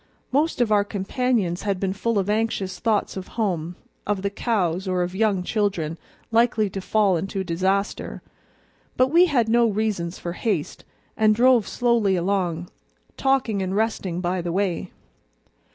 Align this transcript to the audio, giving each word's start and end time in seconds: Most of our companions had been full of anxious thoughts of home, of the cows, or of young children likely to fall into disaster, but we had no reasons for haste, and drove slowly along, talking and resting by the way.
Most 0.31 0.61
of 0.61 0.71
our 0.71 0.83
companions 0.83 1.61
had 1.61 1.79
been 1.79 1.93
full 1.93 2.17
of 2.17 2.27
anxious 2.27 2.79
thoughts 2.79 3.15
of 3.15 3.27
home, 3.37 3.75
of 4.07 4.23
the 4.23 4.31
cows, 4.31 4.87
or 4.87 5.03
of 5.03 5.13
young 5.13 5.43
children 5.43 5.95
likely 6.31 6.71
to 6.71 6.81
fall 6.81 7.17
into 7.17 7.43
disaster, 7.43 8.23
but 8.97 9.09
we 9.09 9.27
had 9.27 9.47
no 9.47 9.67
reasons 9.67 10.17
for 10.17 10.33
haste, 10.33 10.85
and 11.15 11.35
drove 11.35 11.67
slowly 11.67 12.15
along, 12.15 12.67
talking 13.15 13.61
and 13.61 13.75
resting 13.75 14.21
by 14.21 14.41
the 14.41 14.51
way. 14.51 14.91